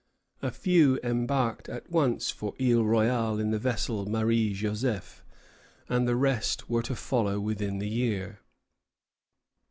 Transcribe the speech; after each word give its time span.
A 0.41 0.49
few 0.49 0.99
embarked 1.03 1.69
at 1.69 1.91
once 1.91 2.31
for 2.31 2.55
Isle 2.59 2.83
Royale 2.83 3.37
in 3.37 3.51
the 3.51 3.59
vessel 3.59 4.07
"Marie 4.09 4.51
Joseph," 4.51 5.23
and 5.87 6.07
the 6.07 6.15
rest 6.15 6.67
were 6.67 6.81
to 6.81 6.95
follow 6.95 7.39
within 7.39 7.77
the 7.77 7.87
year. 7.87 8.39